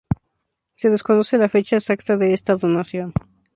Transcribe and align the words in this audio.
Se 0.73 0.89
desconoce 0.89 1.37
la 1.37 1.47
fecha 1.47 1.75
exacta 1.75 2.17
de 2.17 2.33
esta 2.33 2.55
donación. 2.55 3.13